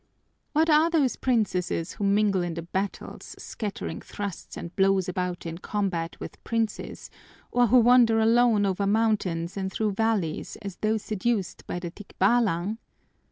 [0.53, 5.59] What are those princesses who mingle in the battles, scattering thrusts and blows about in
[5.59, 7.11] combat with princes,
[7.51, 12.79] or who wander alone over mountains and through valleys as though seduced by the tikbálang?